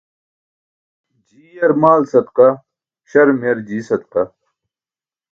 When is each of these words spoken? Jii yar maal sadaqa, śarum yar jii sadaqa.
Jii 1.25 1.49
yar 1.57 1.73
maal 1.81 2.03
sadaqa, 2.11 2.47
śarum 3.09 3.39
yar 3.47 3.59
jii 3.67 3.85
sadaqa. 3.89 4.21